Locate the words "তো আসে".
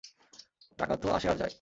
0.95-1.27